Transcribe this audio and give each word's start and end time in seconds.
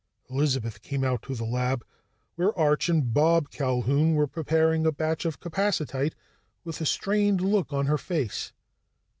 Elizabeth 0.31 0.81
came 0.81 1.03
out 1.03 1.21
to 1.21 1.35
the 1.35 1.45
lab, 1.45 1.85
where 2.33 2.57
Arch 2.57 2.89
and 2.89 3.13
Bob 3.13 3.51
Culquhoun 3.51 4.15
were 4.15 4.25
preparing 4.25 4.83
a 4.87 4.91
batch 4.91 5.25
of 5.25 5.39
capacitite, 5.39 6.15
with 6.63 6.81
a 6.81 6.87
strained 6.87 7.39
look 7.41 7.71
on 7.71 7.85
her 7.85 7.99
face. 7.99 8.51